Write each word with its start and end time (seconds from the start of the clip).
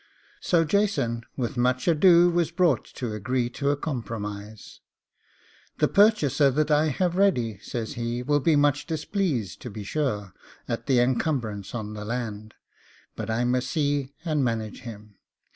So 0.39 0.65
Jason 0.65 1.21
with 1.37 1.57
much 1.57 1.87
ado 1.87 2.31
was 2.31 2.49
brought 2.49 2.85
to 2.85 3.13
agree 3.13 3.51
to 3.51 3.69
a 3.69 3.77
compromise. 3.77 4.79
'The 5.77 5.89
purchaser 5.89 6.49
that 6.49 6.71
I 6.71 6.87
have 6.87 7.17
ready,' 7.17 7.59
says 7.59 7.93
he, 7.93 8.23
'will 8.23 8.39
be 8.39 8.55
much 8.55 8.87
displeased, 8.87 9.61
to 9.61 9.69
be 9.69 9.83
sure, 9.83 10.33
at 10.67 10.87
the 10.87 10.97
encumbrance 10.99 11.75
on 11.75 11.93
the 11.93 12.03
land, 12.03 12.55
but 13.15 13.29
I 13.29 13.43
must 13.43 13.69
see 13.69 14.15
and 14.25 14.43
manage 14.43 14.79
him. 14.79 15.17